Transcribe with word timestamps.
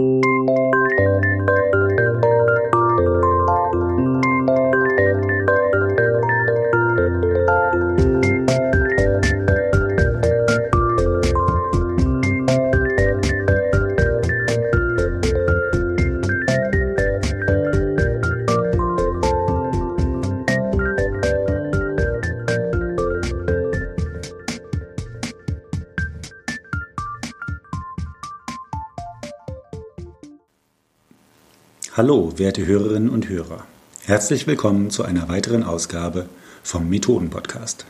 Música 0.00 0.79
Hallo, 31.96 32.34
werte 32.36 32.64
Hörerinnen 32.64 33.10
und 33.10 33.28
Hörer. 33.28 33.66
Herzlich 34.04 34.46
willkommen 34.46 34.90
zu 34.90 35.02
einer 35.02 35.28
weiteren 35.28 35.64
Ausgabe 35.64 36.28
vom 36.62 36.88
Methoden-Podcast. 36.88 37.84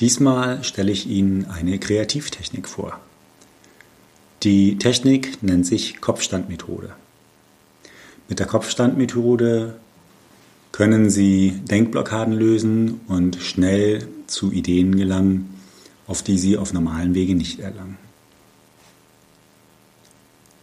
Diesmal 0.00 0.64
stelle 0.64 0.90
ich 0.90 1.06
Ihnen 1.06 1.44
eine 1.44 1.78
Kreativtechnik 1.78 2.66
vor. 2.66 2.98
Die 4.42 4.78
Technik 4.78 5.40
nennt 5.44 5.64
sich 5.64 6.00
Kopfstandmethode. 6.00 6.90
Mit 8.28 8.40
der 8.40 8.48
Kopfstandmethode 8.48 9.76
können 10.72 11.08
Sie 11.08 11.52
Denkblockaden 11.70 12.34
lösen 12.34 13.00
und 13.06 13.36
schnell 13.36 14.08
zu 14.26 14.50
Ideen 14.50 14.96
gelangen, 14.96 15.54
auf 16.08 16.24
die 16.24 16.36
Sie 16.36 16.58
auf 16.58 16.72
normalen 16.72 17.14
Wege 17.14 17.36
nicht 17.36 17.60
erlangen. 17.60 17.96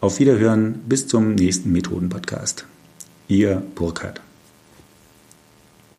Auf 0.00 0.18
Wiederhören 0.18 0.80
bis 0.88 1.06
zum 1.06 1.34
nächsten 1.34 1.70
Methoden-Podcast. 1.72 2.64
Ihr 3.28 3.62
Burkhard. 3.74 4.22